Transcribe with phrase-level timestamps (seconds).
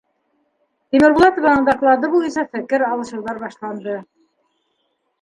[0.95, 4.03] Тимербулатованың доклады буйынса фекер алышыуҙар башланды.